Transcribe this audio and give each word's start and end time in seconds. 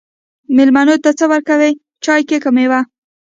میلمنو 0.55 0.95
ته 1.03 1.09
څه 1.17 1.25
ورکوئ؟ 1.31 1.71
چای، 2.03 2.21
کیک 2.29 2.43
او 2.47 2.51
میوه 2.55 2.79